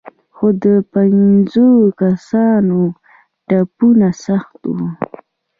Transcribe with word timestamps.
خو 0.35 0.47
د 0.63 0.65
پېنځو 0.91 1.69
کسانو 2.01 2.79
ټپونه 3.47 4.07
سخت 4.25 4.59
وو. 4.73 4.87